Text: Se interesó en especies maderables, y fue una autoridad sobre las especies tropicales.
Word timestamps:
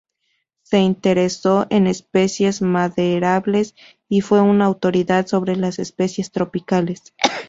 Se 0.63 0.79
interesó 0.79 1.67
en 1.69 1.85
especies 1.85 2.63
maderables, 2.63 3.75
y 4.09 4.21
fue 4.21 4.41
una 4.41 4.65
autoridad 4.65 5.27
sobre 5.27 5.55
las 5.55 5.77
especies 5.77 6.31
tropicales. 6.31 7.13